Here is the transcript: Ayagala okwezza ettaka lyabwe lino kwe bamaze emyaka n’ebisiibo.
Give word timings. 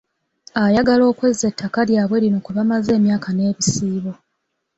Ayagala 0.63 1.03
okwezza 1.11 1.43
ettaka 1.51 1.79
lyabwe 1.89 2.17
lino 2.23 2.37
kwe 2.45 2.53
bamaze 2.57 2.91
emyaka 2.99 3.29
n’ebisiibo. 3.33 4.11